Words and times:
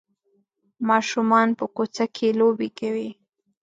ماشومان 0.89 1.47
په 1.59 1.65
کوڅه 1.75 2.05
کې 2.15 2.27
لوبې 2.39 2.69
کوي. 2.79 3.09